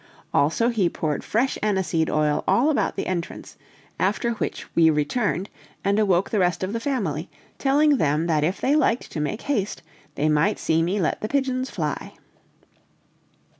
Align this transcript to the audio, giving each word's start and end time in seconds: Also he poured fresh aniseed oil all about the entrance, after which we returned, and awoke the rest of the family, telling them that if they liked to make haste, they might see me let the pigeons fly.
Also 0.33 0.69
he 0.69 0.89
poured 0.89 1.23
fresh 1.23 1.59
aniseed 1.61 2.09
oil 2.09 2.43
all 2.47 2.71
about 2.71 2.95
the 2.95 3.05
entrance, 3.05 3.55
after 3.99 4.31
which 4.31 4.65
we 4.73 4.89
returned, 4.89 5.47
and 5.83 5.99
awoke 5.99 6.31
the 6.31 6.39
rest 6.39 6.63
of 6.63 6.73
the 6.73 6.79
family, 6.79 7.29
telling 7.59 7.97
them 7.97 8.25
that 8.25 8.43
if 8.43 8.59
they 8.59 8.75
liked 8.75 9.11
to 9.11 9.19
make 9.19 9.43
haste, 9.43 9.83
they 10.15 10.27
might 10.27 10.57
see 10.57 10.81
me 10.81 10.99
let 10.99 11.21
the 11.21 11.27
pigeons 11.29 11.69
fly. 11.69 12.13